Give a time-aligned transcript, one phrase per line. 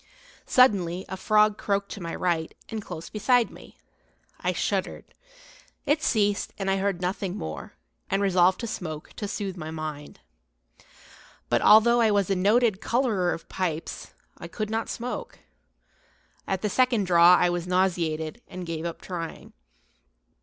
[0.47, 3.77] Suddenly a frog croaked to my right, and close beside me.
[4.39, 5.05] I shuddered.
[5.85, 7.73] It ceased, and I heard nothing more,
[8.09, 10.19] and resolved to smoke, to soothe my mind.
[11.49, 15.37] But, although I was a noted colorer of pipes, I could not smoke;
[16.47, 19.53] at the second draw I was nauseated, and gave up trying.